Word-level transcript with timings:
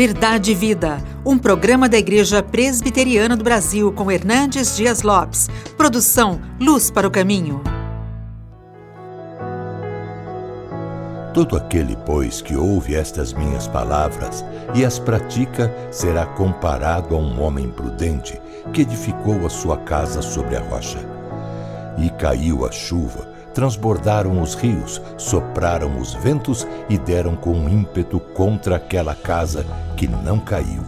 Verdade 0.00 0.52
e 0.52 0.54
Vida, 0.54 0.96
um 1.26 1.36
programa 1.36 1.86
da 1.86 1.98
Igreja 1.98 2.42
Presbiteriana 2.42 3.36
do 3.36 3.44
Brasil 3.44 3.92
com 3.92 4.10
Hernandes 4.10 4.74
Dias 4.74 5.02
Lopes. 5.02 5.50
Produção 5.76 6.40
Luz 6.58 6.90
para 6.90 7.06
o 7.06 7.10
Caminho. 7.10 7.60
Todo 11.34 11.54
aquele, 11.54 11.98
pois, 12.06 12.40
que 12.40 12.56
ouve 12.56 12.94
estas 12.94 13.34
minhas 13.34 13.68
palavras 13.68 14.42
e 14.74 14.86
as 14.86 14.98
pratica, 14.98 15.70
será 15.90 16.24
comparado 16.24 17.14
a 17.14 17.18
um 17.18 17.38
homem 17.42 17.68
prudente 17.68 18.40
que 18.72 18.80
edificou 18.80 19.44
a 19.44 19.50
sua 19.50 19.76
casa 19.76 20.22
sobre 20.22 20.56
a 20.56 20.60
rocha. 20.60 21.00
E 21.98 22.08
caiu 22.08 22.64
a 22.64 22.72
chuva 22.72 23.29
transbordaram 23.54 24.40
os 24.40 24.54
rios, 24.54 25.00
sopraram 25.18 25.98
os 26.00 26.14
ventos 26.14 26.66
e 26.88 26.98
deram 26.98 27.36
com 27.36 27.68
ímpeto 27.68 28.20
contra 28.20 28.76
aquela 28.76 29.14
casa 29.14 29.66
que 29.96 30.06
não 30.06 30.38
caiu, 30.38 30.82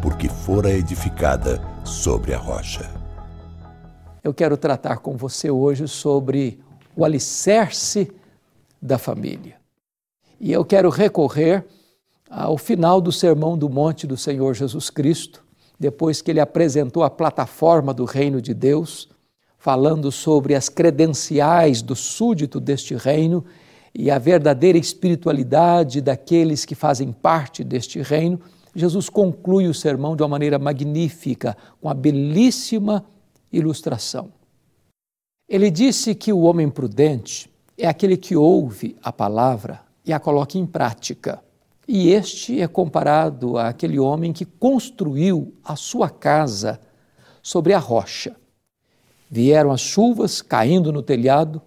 porque 0.00 0.28
fora 0.28 0.70
edificada 0.70 1.60
sobre 1.84 2.32
a 2.34 2.38
rocha. 2.38 2.90
Eu 4.22 4.32
quero 4.32 4.56
tratar 4.56 4.98
com 4.98 5.16
você 5.16 5.50
hoje 5.50 5.86
sobre 5.86 6.60
o 6.96 7.04
alicerce 7.04 8.10
da 8.80 8.96
família. 8.98 9.56
E 10.40 10.52
eu 10.52 10.64
quero 10.64 10.88
recorrer 10.88 11.64
ao 12.30 12.56
final 12.56 13.00
do 13.00 13.12
Sermão 13.12 13.56
do 13.56 13.68
Monte 13.68 14.06
do 14.06 14.16
Senhor 14.16 14.54
Jesus 14.54 14.90
Cristo, 14.90 15.44
depois 15.78 16.22
que 16.22 16.30
ele 16.30 16.40
apresentou 16.40 17.02
a 17.02 17.10
plataforma 17.10 17.92
do 17.92 18.04
reino 18.04 18.40
de 18.40 18.54
Deus 18.54 19.08
falando 19.64 20.12
sobre 20.12 20.54
as 20.54 20.68
credenciais 20.68 21.80
do 21.80 21.96
súdito 21.96 22.60
deste 22.60 22.94
reino 22.94 23.42
e 23.94 24.10
a 24.10 24.18
verdadeira 24.18 24.76
espiritualidade 24.76 26.02
daqueles 26.02 26.66
que 26.66 26.74
fazem 26.74 27.10
parte 27.10 27.64
deste 27.64 28.02
reino, 28.02 28.38
Jesus 28.76 29.08
conclui 29.08 29.66
o 29.66 29.72
sermão 29.72 30.14
de 30.14 30.22
uma 30.22 30.28
maneira 30.28 30.58
magnífica, 30.58 31.56
com 31.80 31.88
a 31.88 31.94
belíssima 31.94 33.06
ilustração. 33.50 34.30
Ele 35.48 35.70
disse 35.70 36.14
que 36.14 36.30
o 36.30 36.40
homem 36.40 36.68
prudente 36.68 37.50
é 37.78 37.88
aquele 37.88 38.18
que 38.18 38.36
ouve 38.36 38.94
a 39.02 39.10
palavra 39.10 39.80
e 40.04 40.12
a 40.12 40.20
coloca 40.20 40.58
em 40.58 40.66
prática. 40.66 41.42
E 41.88 42.10
este 42.10 42.60
é 42.60 42.68
comparado 42.68 43.56
àquele 43.56 43.98
homem 43.98 44.30
que 44.30 44.44
construiu 44.44 45.54
a 45.64 45.74
sua 45.74 46.10
casa 46.10 46.78
sobre 47.42 47.72
a 47.72 47.78
rocha. 47.78 48.36
Vieram 49.34 49.72
as 49.72 49.80
chuvas 49.80 50.40
caindo 50.40 50.92
no 50.92 51.02
telhado, 51.02 51.60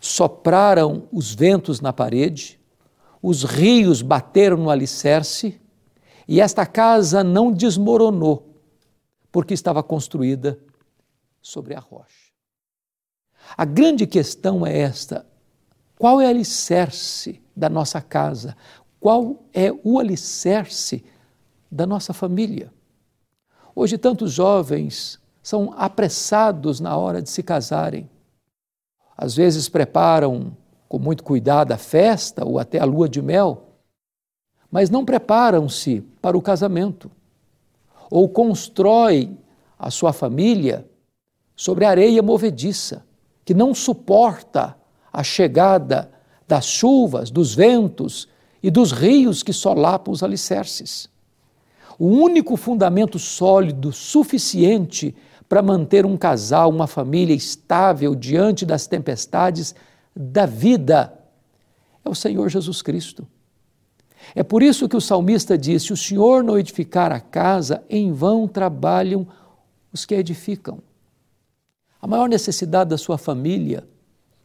sopraram 0.00 1.06
os 1.12 1.32
ventos 1.32 1.80
na 1.80 1.92
parede, 1.92 2.58
os 3.22 3.44
rios 3.44 4.02
bateram 4.02 4.56
no 4.56 4.70
alicerce 4.70 5.60
e 6.26 6.40
esta 6.40 6.66
casa 6.66 7.22
não 7.22 7.52
desmoronou, 7.52 8.60
porque 9.30 9.54
estava 9.54 9.84
construída 9.84 10.58
sobre 11.40 11.76
a 11.76 11.78
rocha. 11.78 12.32
A 13.56 13.64
grande 13.64 14.04
questão 14.04 14.66
é 14.66 14.76
esta: 14.76 15.24
qual 15.96 16.20
é 16.20 16.26
o 16.26 16.30
alicerce 16.30 17.40
da 17.54 17.68
nossa 17.68 18.00
casa? 18.00 18.56
Qual 18.98 19.44
é 19.54 19.70
o 19.84 20.00
alicerce 20.00 21.04
da 21.70 21.86
nossa 21.86 22.12
família? 22.12 22.74
Hoje, 23.76 23.96
tantos 23.96 24.32
jovens 24.32 25.24
são 25.46 25.72
apressados 25.76 26.80
na 26.80 26.96
hora 26.96 27.22
de 27.22 27.30
se 27.30 27.40
casarem. 27.40 28.10
Às 29.16 29.36
vezes 29.36 29.68
preparam 29.68 30.56
com 30.88 30.98
muito 30.98 31.22
cuidado 31.22 31.70
a 31.70 31.76
festa 31.76 32.44
ou 32.44 32.58
até 32.58 32.80
a 32.80 32.84
lua 32.84 33.08
de 33.08 33.22
mel, 33.22 33.62
mas 34.68 34.90
não 34.90 35.04
preparam-se 35.04 36.00
para 36.20 36.36
o 36.36 36.42
casamento. 36.42 37.08
Ou 38.10 38.28
constroem 38.28 39.38
a 39.78 39.88
sua 39.88 40.12
família 40.12 40.84
sobre 41.54 41.84
areia 41.84 42.24
movediça, 42.24 43.04
que 43.44 43.54
não 43.54 43.72
suporta 43.72 44.76
a 45.12 45.22
chegada 45.22 46.10
das 46.48 46.66
chuvas, 46.66 47.30
dos 47.30 47.54
ventos 47.54 48.26
e 48.60 48.68
dos 48.68 48.90
rios 48.90 49.44
que 49.44 49.52
solapam 49.52 50.12
os 50.12 50.24
alicerces. 50.24 51.08
O 51.96 52.08
único 52.08 52.56
fundamento 52.56 53.16
sólido 53.16 53.92
suficiente 53.92 55.14
para 55.48 55.62
manter 55.62 56.04
um 56.04 56.16
casal, 56.16 56.70
uma 56.70 56.86
família 56.86 57.34
estável 57.34 58.14
diante 58.14 58.66
das 58.66 58.86
tempestades 58.86 59.74
da 60.14 60.46
vida 60.46 61.12
é 62.04 62.08
o 62.08 62.14
Senhor 62.14 62.48
Jesus 62.48 62.82
Cristo. 62.82 63.26
É 64.34 64.42
por 64.42 64.62
isso 64.62 64.88
que 64.88 64.96
o 64.96 65.00
salmista 65.00 65.56
disse: 65.56 65.92
o 65.92 65.96
Senhor 65.96 66.42
não 66.42 66.58
edificar 66.58 67.12
a 67.12 67.20
casa, 67.20 67.84
em 67.88 68.12
vão 68.12 68.48
trabalham 68.48 69.26
os 69.92 70.04
que 70.04 70.14
edificam. 70.14 70.80
A 72.00 72.06
maior 72.06 72.28
necessidade 72.28 72.90
da 72.90 72.98
sua 72.98 73.18
família 73.18 73.86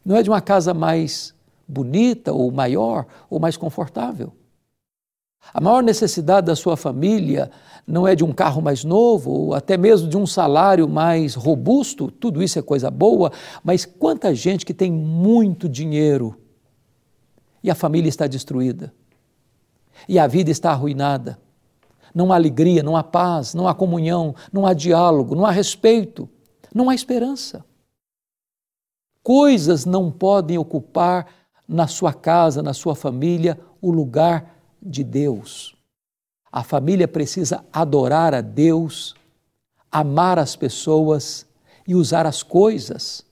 não 0.04 0.16
é 0.16 0.22
de 0.22 0.30
uma 0.30 0.40
casa 0.40 0.74
mais 0.74 1.34
bonita, 1.66 2.32
ou 2.32 2.50
maior, 2.50 3.06
ou 3.30 3.38
mais 3.40 3.56
confortável. 3.56 4.32
A 5.52 5.60
maior 5.60 5.82
necessidade 5.82 6.46
da 6.46 6.56
sua 6.56 6.76
família 6.76 7.50
não 7.86 8.06
é 8.06 8.14
de 8.14 8.24
um 8.24 8.32
carro 8.32 8.62
mais 8.62 8.84
novo, 8.84 9.30
ou 9.30 9.54
até 9.54 9.76
mesmo 9.76 10.08
de 10.08 10.16
um 10.16 10.26
salário 10.26 10.88
mais 10.88 11.34
robusto, 11.34 12.10
tudo 12.10 12.42
isso 12.42 12.58
é 12.58 12.62
coisa 12.62 12.90
boa, 12.90 13.32
mas 13.64 13.84
quanta 13.84 14.34
gente 14.34 14.64
que 14.64 14.72
tem 14.72 14.90
muito 14.90 15.68
dinheiro 15.68 16.38
e 17.62 17.70
a 17.70 17.74
família 17.74 18.08
está 18.08 18.26
destruída, 18.26 18.92
e 20.08 20.18
a 20.18 20.26
vida 20.26 20.50
está 20.50 20.72
arruinada. 20.72 21.38
Não 22.14 22.32
há 22.32 22.34
alegria, 22.34 22.82
não 22.82 22.96
há 22.96 23.02
paz, 23.02 23.54
não 23.54 23.68
há 23.68 23.74
comunhão, 23.74 24.34
não 24.52 24.66
há 24.66 24.74
diálogo, 24.74 25.34
não 25.34 25.46
há 25.46 25.50
respeito, 25.50 26.28
não 26.74 26.90
há 26.90 26.94
esperança. 26.94 27.64
Coisas 29.22 29.84
não 29.86 30.10
podem 30.10 30.58
ocupar 30.58 31.26
na 31.66 31.86
sua 31.86 32.12
casa, 32.12 32.62
na 32.62 32.74
sua 32.74 32.94
família, 32.94 33.58
o 33.80 33.90
lugar 33.90 34.61
de 34.82 35.04
Deus. 35.04 35.74
A 36.50 36.62
família 36.62 37.08
precisa 37.08 37.64
adorar 37.72 38.34
a 38.34 38.40
Deus, 38.40 39.14
amar 39.90 40.38
as 40.38 40.56
pessoas 40.56 41.46
e 41.86 41.94
usar 41.94 42.26
as 42.26 42.42
coisas. 42.42 43.24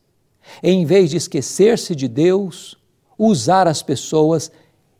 Em 0.62 0.86
vez 0.86 1.10
de 1.10 1.16
esquecer-se 1.16 1.94
de 1.94 2.08
Deus, 2.08 2.78
usar 3.18 3.68
as 3.68 3.82
pessoas 3.82 4.50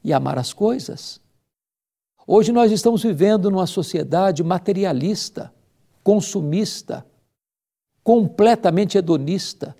e 0.04 0.12
amar 0.12 0.38
as 0.38 0.52
coisas. 0.52 1.20
Hoje 2.26 2.52
nós 2.52 2.70
estamos 2.70 3.02
vivendo 3.02 3.50
numa 3.50 3.66
sociedade 3.66 4.44
materialista, 4.44 5.52
consumista, 6.04 7.04
completamente 8.04 8.98
hedonista. 8.98 9.74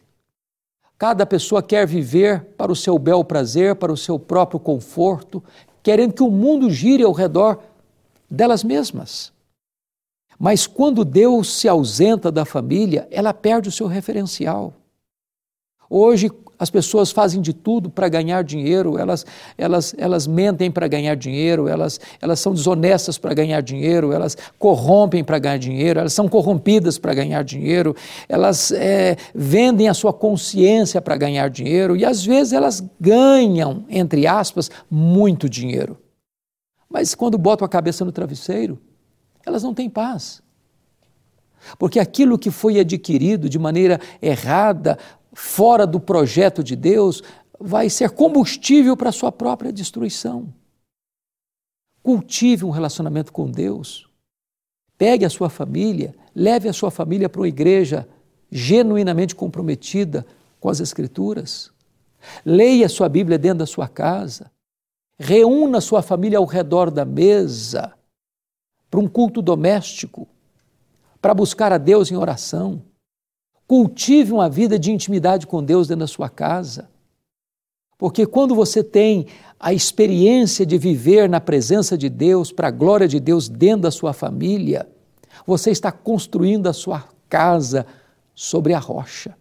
Cada 0.98 1.24
pessoa 1.24 1.62
quer 1.62 1.86
viver 1.86 2.44
para 2.56 2.72
o 2.72 2.76
seu 2.76 2.98
bel 2.98 3.24
prazer, 3.24 3.76
para 3.76 3.92
o 3.92 3.96
seu 3.96 4.18
próprio 4.18 4.60
conforto, 4.60 5.42
querendo 5.82 6.14
que 6.14 6.22
o 6.22 6.30
mundo 6.30 6.70
gire 6.70 7.02
ao 7.02 7.12
redor 7.12 7.60
delas 8.30 8.62
mesmas. 8.62 9.32
Mas 10.38 10.66
quando 10.66 11.04
Deus 11.04 11.52
se 11.52 11.68
ausenta 11.68 12.32
da 12.32 12.44
família, 12.44 13.06
ela 13.10 13.34
perde 13.34 13.68
o 13.68 13.72
seu 13.72 13.86
referencial. 13.86 14.72
Hoje 15.92 16.30
as 16.56 16.70
pessoas 16.70 17.10
fazem 17.10 17.40
de 17.40 17.52
tudo 17.52 17.90
para 17.90 18.06
ganhar 18.06 18.44
dinheiro, 18.44 18.96
elas, 18.96 19.24
elas, 19.56 19.94
elas 19.96 20.26
mentem 20.26 20.70
para 20.70 20.86
ganhar 20.86 21.16
dinheiro, 21.16 21.66
elas, 21.66 21.98
elas 22.20 22.38
são 22.38 22.52
desonestas 22.52 23.16
para 23.18 23.32
ganhar 23.32 23.62
dinheiro, 23.62 24.12
elas 24.12 24.36
corrompem 24.58 25.24
para 25.24 25.38
ganhar 25.38 25.56
dinheiro, 25.56 25.98
elas 25.98 26.12
são 26.12 26.28
corrompidas 26.28 26.98
para 26.98 27.14
ganhar 27.14 27.42
dinheiro, 27.42 27.96
elas 28.28 28.70
é, 28.72 29.16
vendem 29.34 29.88
a 29.88 29.94
sua 29.94 30.12
consciência 30.12 31.00
para 31.00 31.16
ganhar 31.16 31.48
dinheiro 31.48 31.96
e 31.96 32.04
às 32.04 32.22
vezes 32.22 32.52
elas 32.52 32.84
ganham, 33.00 33.84
entre 33.88 34.26
aspas, 34.26 34.70
muito 34.88 35.48
dinheiro. 35.48 35.98
Mas 36.90 37.14
quando 37.14 37.38
botam 37.38 37.64
a 37.64 37.68
cabeça 37.68 38.04
no 38.04 38.12
travesseiro, 38.12 38.78
elas 39.46 39.62
não 39.62 39.72
têm 39.72 39.88
paz. 39.88 40.42
Porque 41.78 41.98
aquilo 41.98 42.38
que 42.38 42.50
foi 42.50 42.78
adquirido 42.80 43.48
de 43.48 43.58
maneira 43.58 44.00
errada, 44.20 44.98
fora 45.32 45.86
do 45.86 46.00
projeto 46.00 46.62
de 46.62 46.74
Deus, 46.74 47.22
vai 47.58 47.90
ser 47.90 48.10
combustível 48.10 48.96
para 48.96 49.10
a 49.10 49.12
sua 49.12 49.30
própria 49.30 49.72
destruição. 49.72 50.52
Cultive 52.02 52.64
um 52.64 52.70
relacionamento 52.70 53.32
com 53.32 53.50
Deus. 53.50 54.08
Pegue 54.96 55.24
a 55.24 55.30
sua 55.30 55.50
família, 55.50 56.14
leve 56.34 56.68
a 56.68 56.72
sua 56.72 56.90
família 56.90 57.28
para 57.28 57.40
uma 57.40 57.48
igreja 57.48 58.08
genuinamente 58.50 59.34
comprometida 59.34 60.26
com 60.58 60.68
as 60.68 60.80
Escrituras. 60.80 61.70
Leia 62.44 62.86
a 62.86 62.88
sua 62.88 63.08
Bíblia 63.08 63.38
dentro 63.38 63.60
da 63.60 63.66
sua 63.66 63.88
casa. 63.88 64.50
Reúna 65.18 65.78
a 65.78 65.82
sua 65.82 66.02
família 66.02 66.38
ao 66.38 66.44
redor 66.44 66.90
da 66.90 67.04
mesa 67.04 67.94
para 68.90 69.00
um 69.00 69.06
culto 69.06 69.40
doméstico, 69.40 70.26
para 71.20 71.32
buscar 71.32 71.72
a 71.72 71.78
Deus 71.78 72.10
em 72.10 72.16
oração. 72.16 72.82
Cultive 73.70 74.32
uma 74.32 74.50
vida 74.50 74.76
de 74.76 74.90
intimidade 74.90 75.46
com 75.46 75.62
Deus 75.62 75.86
dentro 75.86 76.00
da 76.00 76.08
sua 76.08 76.28
casa. 76.28 76.90
Porque 77.96 78.26
quando 78.26 78.52
você 78.52 78.82
tem 78.82 79.28
a 79.60 79.72
experiência 79.72 80.66
de 80.66 80.76
viver 80.76 81.28
na 81.28 81.40
presença 81.40 81.96
de 81.96 82.08
Deus, 82.08 82.50
para 82.50 82.66
a 82.66 82.72
glória 82.72 83.06
de 83.06 83.20
Deus 83.20 83.48
dentro 83.48 83.82
da 83.82 83.92
sua 83.92 84.12
família, 84.12 84.90
você 85.46 85.70
está 85.70 85.92
construindo 85.92 86.66
a 86.66 86.72
sua 86.72 87.08
casa 87.28 87.86
sobre 88.34 88.74
a 88.74 88.78
rocha. 88.80 89.38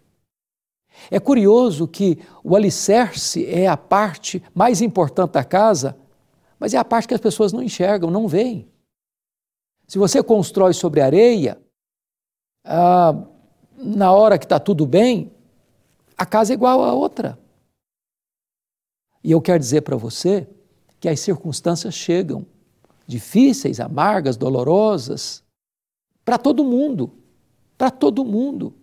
É 1.10 1.18
curioso 1.18 1.88
que 1.88 2.16
o 2.44 2.54
alicerce 2.54 3.44
é 3.46 3.66
a 3.66 3.76
parte 3.76 4.40
mais 4.54 4.80
importante 4.80 5.32
da 5.32 5.42
casa, 5.42 5.96
mas 6.56 6.72
é 6.72 6.78
a 6.78 6.84
parte 6.84 7.08
que 7.08 7.14
as 7.14 7.20
pessoas 7.20 7.52
não 7.52 7.64
enxergam, 7.64 8.12
não 8.12 8.28
veem. 8.28 8.68
Se 9.88 9.98
você 9.98 10.22
constrói 10.22 10.72
sobre 10.72 11.00
areia, 11.00 11.60
ah, 12.64 13.26
na 13.82 14.12
hora 14.12 14.38
que 14.38 14.44
está 14.44 14.58
tudo 14.58 14.86
bem, 14.86 15.32
a 16.16 16.26
casa 16.26 16.52
é 16.52 16.54
igual 16.54 16.84
a 16.84 16.92
outra. 16.92 17.38
E 19.22 19.30
eu 19.30 19.40
quero 19.40 19.58
dizer 19.58 19.82
para 19.82 19.96
você 19.96 20.46
que 20.98 21.08
as 21.08 21.20
circunstâncias 21.20 21.94
chegam, 21.94 22.46
difíceis, 23.06 23.80
amargas, 23.80 24.36
dolorosas, 24.36 25.42
para 26.24 26.38
todo 26.38 26.64
mundo, 26.64 27.10
para 27.76 27.90
todo 27.90 28.24
mundo. 28.24 28.74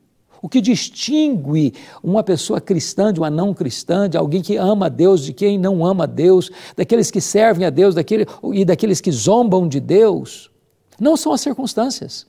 O 0.42 0.48
que 0.48 0.62
distingue 0.62 1.74
uma 2.04 2.24
pessoa 2.24 2.62
cristã 2.62 3.12
de 3.12 3.20
uma 3.20 3.30
não 3.30 3.54
cristã, 3.54 4.08
de 4.08 4.18
alguém 4.18 4.42
que 4.42 4.56
ama 4.56 4.86
a 4.86 4.90
Deus, 4.90 5.24
de 5.24 5.34
quem 5.34 5.58
não 5.58 5.84
ama 5.86 6.04
a 6.04 6.08
Deus, 6.08 6.52
daqueles 6.76 7.10
que 7.10 7.20
servem 7.20 7.66
a 7.66 7.70
Deus 7.70 7.96
daquele, 7.96 8.26
e 8.54 8.64
daqueles 8.64 9.02
que 9.02 9.12
zombam 9.12 9.68
de 9.68 9.80
Deus, 9.80 10.52
não 11.00 11.18
são 11.18 11.34
as 11.34 11.42
circunstâncias. 11.42 12.28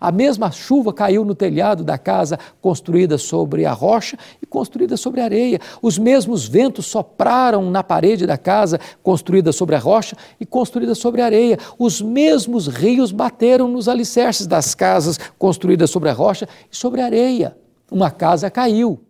A 0.00 0.12
mesma 0.12 0.50
chuva 0.50 0.92
caiu 0.92 1.24
no 1.24 1.34
telhado 1.34 1.82
da 1.82 1.98
casa 1.98 2.38
construída 2.60 3.18
sobre 3.18 3.64
a 3.64 3.72
rocha 3.72 4.16
e 4.40 4.46
construída 4.46 4.96
sobre 4.96 5.20
a 5.20 5.24
areia. 5.24 5.60
Os 5.82 5.98
mesmos 5.98 6.46
ventos 6.46 6.86
sopraram 6.86 7.70
na 7.70 7.82
parede 7.82 8.26
da 8.26 8.38
casa 8.38 8.78
construída 9.02 9.52
sobre 9.52 9.74
a 9.74 9.78
rocha 9.78 10.16
e 10.38 10.46
construída 10.46 10.94
sobre 10.94 11.20
a 11.20 11.24
areia. 11.24 11.58
Os 11.78 12.00
mesmos 12.00 12.68
rios 12.68 13.10
bateram 13.10 13.68
nos 13.68 13.88
alicerces 13.88 14.46
das 14.46 14.74
casas 14.74 15.18
construídas 15.38 15.90
sobre 15.90 16.08
a 16.08 16.12
rocha 16.12 16.48
e 16.70 16.76
sobre 16.76 17.00
a 17.00 17.06
areia. 17.06 17.56
Uma 17.90 18.10
casa 18.10 18.50
caiu, 18.50 19.00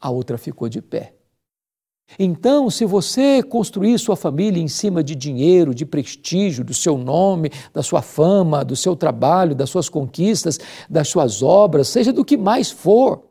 a 0.00 0.10
outra 0.10 0.38
ficou 0.38 0.68
de 0.68 0.80
pé. 0.80 1.17
Então, 2.16 2.70
se 2.70 2.84
você 2.84 3.42
construir 3.42 3.98
sua 3.98 4.16
família 4.16 4.62
em 4.62 4.68
cima 4.68 5.02
de 5.02 5.14
dinheiro, 5.14 5.74
de 5.74 5.84
prestígio, 5.84 6.64
do 6.64 6.72
seu 6.72 6.96
nome, 6.96 7.50
da 7.72 7.82
sua 7.82 8.00
fama, 8.00 8.64
do 8.64 8.76
seu 8.76 8.94
trabalho, 8.94 9.54
das 9.54 9.68
suas 9.68 9.88
conquistas, 9.88 10.58
das 10.88 11.08
suas 11.08 11.42
obras, 11.42 11.88
seja 11.88 12.12
do 12.12 12.24
que 12.24 12.36
mais 12.36 12.70
for, 12.70 13.24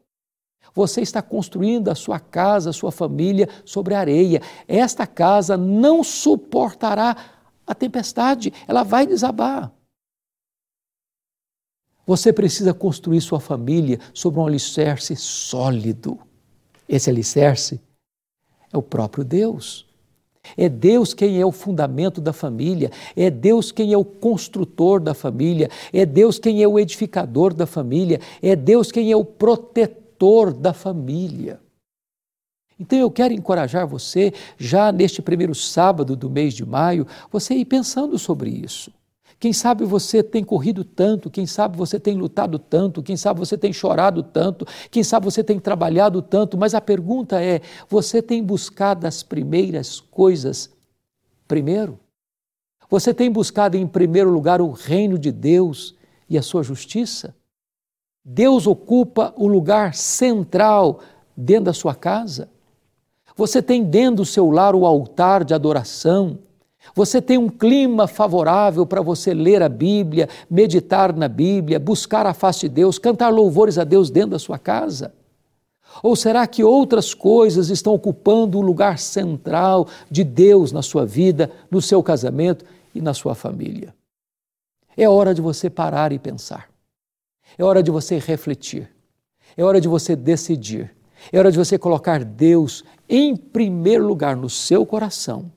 você 0.76 1.02
está 1.02 1.24
construindo 1.24 1.90
a 1.90 1.96
sua 1.96 2.20
casa, 2.20 2.70
a 2.70 2.74
sua 2.74 2.92
família 2.92 3.50
sobre 3.66 3.96
areia. 3.96 4.42
Esta 4.68 5.08
casa 5.08 5.58
não 5.58 6.04
suportará 6.04 7.16
a 7.66 7.74
tempestade, 7.74 8.54
ela 8.68 8.84
vai 8.84 9.08
desabar. 9.08 9.72
Você 12.06 12.32
precisa 12.32 12.76
construir 12.76 13.20
sua 13.22 13.40
família 13.40 14.00
sobre 14.14 14.40
um 14.40 14.46
alicerce 14.46 15.16
sólido. 15.16 16.20
Esse 16.88 17.10
alicerce 17.10 17.82
é 18.72 18.78
o 18.78 18.82
próprio 18.82 19.24
Deus. 19.24 19.86
É 20.56 20.70
Deus 20.70 21.14
quem 21.14 21.42
é 21.42 21.46
o 21.46 21.52
fundamento 21.52 22.22
da 22.22 22.32
família, 22.32 22.92
é 23.16 23.30
Deus 23.30 23.72
quem 23.72 23.92
é 23.92 23.98
o 23.98 24.06
construtor 24.06 25.00
da 25.00 25.14
família, 25.14 25.70
é 25.92 26.06
Deus 26.06 26.40
quem 26.40 26.64
é 26.64 26.68
o 26.68 26.80
edificador 26.80 27.54
da 27.54 27.66
família, 27.66 28.22
é 28.42 28.56
Deus 28.56 28.92
quem 28.92 29.12
é 29.12 29.16
o 29.16 29.26
protetor 29.26 30.54
da 30.54 30.74
família. 30.74 31.60
Então 32.80 32.98
eu 32.98 33.10
quero 33.10 33.34
encorajar 33.34 33.88
você, 33.88 34.34
já 34.58 34.92
neste 34.92 35.22
primeiro 35.22 35.56
sábado 35.56 36.16
do 36.16 36.30
mês 36.30 36.54
de 36.54 36.66
maio, 36.66 37.08
você 37.32 37.56
ir 37.56 37.66
pensando 37.66 38.18
sobre 38.20 38.50
isso. 38.50 38.92
Quem 39.40 39.54
sabe 39.54 39.86
você 39.86 40.24
tem 40.24 40.44
corrido 40.44 40.84
tanto, 40.84 41.30
quem 41.30 41.46
sabe 41.46 41.78
você 41.78 42.00
tem 42.00 42.16
lutado 42.16 42.58
tanto, 42.58 43.04
quem 43.04 43.16
sabe 43.16 43.40
você 43.40 43.56
tem 43.58 43.72
chorado 43.72 44.24
tanto, 44.24 44.66
quem 44.90 45.04
sabe 45.04 45.26
você 45.26 45.44
tem 45.44 45.60
trabalhado 45.60 46.22
tanto, 46.22 46.58
mas 46.58 46.74
a 46.74 46.82
pergunta 46.82 47.42
é: 47.42 47.62
você 47.88 48.22
tem 48.22 48.44
buscado 48.44 49.06
as 49.06 49.22
primeiras 49.22 50.00
coisas 50.00 50.72
primeiro? 51.48 52.00
Você 52.90 53.14
tem 53.14 53.30
buscado 53.30 53.78
em 53.78 53.86
primeiro 53.86 54.32
lugar 54.32 54.62
o 54.62 54.72
reino 54.72 55.20
de 55.20 55.32
Deus 55.32 55.94
e 56.28 56.38
a 56.38 56.42
sua 56.42 56.64
justiça? 56.64 57.36
Deus 58.26 58.66
ocupa 58.66 59.34
o 59.38 59.48
lugar 59.48 59.94
central 59.94 61.02
dentro 61.36 61.66
da 61.66 61.74
sua 61.74 61.94
casa? 61.94 62.50
Você 63.36 63.62
tem 63.62 63.84
dentro 63.84 64.18
do 64.18 64.26
seu 64.26 64.50
lar 64.50 64.74
o 64.74 64.86
altar 64.86 65.44
de 65.44 65.54
adoração? 65.54 66.40
Você 66.96 67.22
tem 67.22 67.38
um 67.38 67.50
clima 67.50 68.08
favorável 68.08 68.86
para 68.86 69.02
você 69.02 69.34
ler 69.34 69.62
a 69.62 69.70
Bíblia, 69.70 70.30
meditar 70.50 71.16
na 71.16 71.28
Bíblia, 71.28 71.80
buscar 71.80 72.26
a 72.26 72.34
face 72.34 72.62
de 72.62 72.70
Deus, 72.70 72.98
cantar 72.98 73.30
louvores 73.30 73.78
a 73.78 73.84
Deus 73.84 74.10
dentro 74.10 74.32
da 74.32 74.40
sua 74.40 74.58
casa? 74.58 75.14
Ou 76.04 76.16
será 76.16 76.46
que 76.46 76.64
outras 76.64 77.14
coisas 77.14 77.70
estão 77.70 77.94
ocupando 77.94 78.58
o 78.58 78.62
lugar 78.62 79.00
central 79.00 79.88
de 80.10 80.24
Deus 80.24 80.72
na 80.72 80.82
sua 80.82 81.06
vida, 81.06 81.52
no 81.72 81.82
seu 81.82 82.04
casamento 82.04 82.66
e 82.94 83.02
na 83.02 83.14
sua 83.14 83.34
família? 83.34 83.96
É 84.96 85.08
hora 85.08 85.34
de 85.34 85.42
você 85.42 85.70
parar 85.70 86.12
e 86.12 86.20
pensar. 86.20 86.70
É 87.58 87.64
hora 87.64 87.82
de 87.82 87.92
você 87.92 88.18
refletir. 88.20 88.90
É 89.56 89.64
hora 89.64 89.80
de 89.80 89.88
você 89.88 90.16
decidir. 90.16 90.94
É 91.32 91.40
hora 91.40 91.52
de 91.52 91.58
você 91.58 91.78
colocar 91.78 92.24
Deus 92.24 92.84
em 93.10 93.36
primeiro 93.36 94.06
lugar 94.06 94.36
no 94.36 94.50
seu 94.50 94.86
coração 94.86 95.52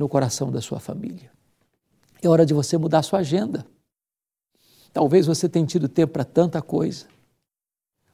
no 0.00 0.08
coração 0.08 0.50
da 0.50 0.62
sua 0.62 0.80
família. 0.80 1.30
É 2.22 2.28
hora 2.28 2.46
de 2.46 2.54
você 2.54 2.78
mudar 2.78 3.02
sua 3.02 3.18
agenda. 3.18 3.66
Talvez 4.94 5.26
você 5.26 5.46
tenha 5.46 5.66
tido 5.66 5.90
tempo 5.90 6.14
para 6.14 6.24
tanta 6.24 6.62
coisa. 6.62 7.04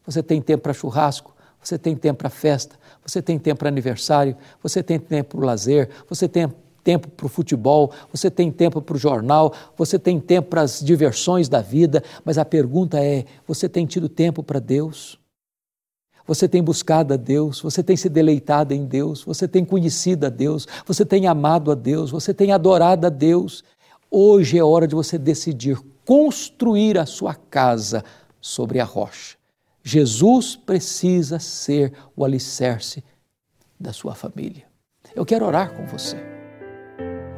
Você 0.05 0.21
tem 0.21 0.43
tempo 0.43 0.65
para 0.65 0.73
churrasco, 0.73 1.33
você 1.63 1.79
tem 1.79 1.95
tempo 1.95 2.19
para 2.19 2.29
festa, 2.29 2.77
você 3.05 3.23
tem 3.23 3.39
tempo 3.39 3.61
para 3.61 3.69
aniversário, 3.69 4.37
você 4.61 4.83
tem 4.83 4.99
tempo 4.99 5.37
para 5.37 5.41
o 5.41 5.47
lazer, 5.47 5.89
você 6.09 6.29
tem 6.29 6.53
tempo 6.83 7.09
para 7.09 7.27
o 7.27 7.29
futebol, 7.29 7.93
você 8.13 8.29
tem 8.31 8.51
tempo 8.51 8.83
para 8.83 8.97
o 8.97 8.99
jornal, 8.99 9.55
você 9.77 9.97
tem 9.97 10.19
tempo 10.19 10.49
para 10.49 10.63
as 10.63 10.81
diversões 10.81 11.49
da 11.49 11.61
vida, 11.61 12.03
mas 12.25 12.37
a 12.37 12.45
pergunta 12.45 12.99
é: 13.01 13.25
você 13.47 13.69
tem 13.69 13.87
tido 13.87 14.09
tempo 14.09 14.43
para 14.43 14.59
Deus? 14.59 15.21
Você 16.27 16.49
tem 16.49 16.63
buscado 16.63 17.15
a 17.15 17.17
Deus, 17.17 17.61
você 17.61 17.83
tem 17.83 17.97
se 17.97 18.09
deleitado 18.09 18.75
em 18.75 18.85
Deus, 18.85 19.23
você 19.23 19.47
tem 19.47 19.65
conhecido 19.65 20.27
a 20.27 20.29
Deus, 20.29 20.67
você 20.85 21.05
tem 21.05 21.27
amado 21.27 21.71
a 21.71 21.75
Deus, 21.75 22.11
você 22.11 22.35
tem 22.35 22.53
adorado 22.53 23.07
a 23.07 23.11
Deus. 23.11 23.63
Hoje 24.11 24.59
é 24.59 24.65
hora 24.65 24.89
de 24.89 24.95
você 24.95 25.17
decidir 25.19 25.79
construir 26.05 26.99
a 26.99 27.07
sua 27.07 27.35
casa 27.35 28.05
sobre 28.41 28.81
a 28.81 28.85
rocha. 28.85 29.37
Jesus 29.83 30.57
precisa 30.57 31.39
ser 31.39 31.93
o 32.17 32.25
alicerce 32.25 33.05
da 33.79 33.93
sua 33.93 34.15
família. 34.15 34.65
Eu 35.15 35.25
quero 35.25 35.47
orar 35.47 35.75
com 35.75 35.87
você. 35.87 36.17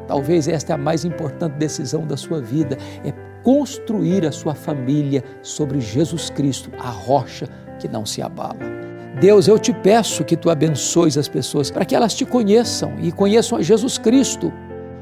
Talvez 0.07 0.49
esta 0.49 0.73
é 0.73 0.75
a 0.75 0.79
mais 0.79 1.05
importante 1.05 1.59
decisão 1.59 2.07
da 2.07 2.17
sua 2.17 2.41
vida, 2.41 2.79
é 3.05 3.13
construir 3.43 4.27
a 4.27 4.33
sua 4.33 4.55
família 4.55 5.23
sobre 5.43 5.79
Jesus 5.81 6.31
Cristo, 6.31 6.71
a 6.79 6.89
rocha 6.89 7.47
que 7.79 7.87
não 7.87 8.07
se 8.07 8.23
abala. 8.23 8.78
Deus, 9.21 9.49
eu 9.49 9.59
te 9.59 9.73
peço 9.73 10.25
que 10.25 10.37
tu 10.37 10.49
abençoes 10.51 11.17
as 11.17 11.29
pessoas 11.29 11.71
para 11.71 11.85
que 11.85 11.95
elas 11.95 12.15
te 12.15 12.25
conheçam 12.25 12.95
e 13.01 13.11
conheçam 13.11 13.59
a 13.59 13.63
Jesus 13.63 13.99
Cristo 13.99 14.53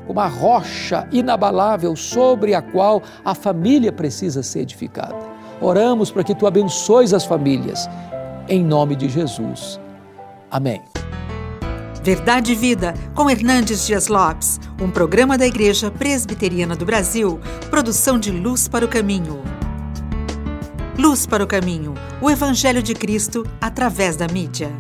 como 0.07 0.21
a 0.21 0.29
rocha 0.29 1.07
inabalável 1.11 1.97
sobre 1.97 2.55
a 2.55 2.63
qual 2.63 3.03
a 3.25 3.35
família 3.35 3.93
precisa 3.93 4.43
ser 4.43 4.61
edificada. 4.61 5.17
Oramos 5.61 6.11
para 6.11 6.23
que 6.23 6.35
tu 6.35 6.47
abençoes 6.47 7.13
as 7.13 7.25
famílias, 7.25 7.89
em 8.49 8.65
nome 8.65 8.95
de 8.95 9.09
Jesus. 9.09 9.81
Amém. 10.51 10.81
Verdade 12.03 12.53
e 12.53 12.55
Vida, 12.55 12.95
com 13.17 13.29
Hernandes 13.29 13.85
Dias 13.85 14.07
Lopes, 14.07 14.61
um 14.81 14.91
programa 14.91 15.37
da 15.37 15.47
Igreja 15.47 15.91
Presbiteriana 15.91 16.77
do 16.77 16.87
Brasil, 16.87 17.41
produção 17.69 18.17
de 18.17 18.31
Luz 18.31 18.69
para 18.69 18.85
o 18.85 18.89
Caminho. 18.89 19.56
Luz 20.99 21.27
para 21.27 21.45
o 21.45 21.47
Caminho, 21.47 21.93
o 22.23 22.31
Evangelho 22.31 22.83
de 22.83 22.95
Cristo 22.95 23.47
através 23.61 24.17
da 24.17 24.27
mídia. 24.27 24.71